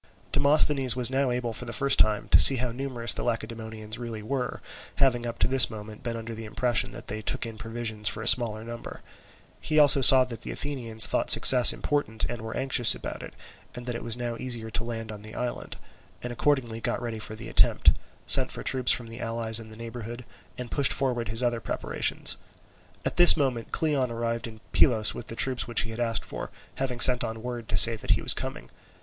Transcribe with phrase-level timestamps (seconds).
[0.31, 4.23] Demosthenes was now able for the first time to see how numerous the Lacedaemonians really
[4.23, 4.59] were,
[4.95, 8.23] having up to this moment been under the impression that they took in provisions for
[8.23, 9.03] a smaller number;
[9.59, 13.35] he also saw that the Athenians thought success important and were anxious about it,
[13.75, 15.77] and that it was now easier to land on the island,
[16.23, 17.91] and accordingly got ready for the attempt,
[18.25, 20.25] sent for troops from the allies in the neighbourhood,
[20.57, 22.37] and pushed forward his other preparations.
[23.05, 26.49] At this moment Cleon arrived at Pylos with the troops which he had asked for,
[26.77, 28.71] having sent on word to say that he was coming.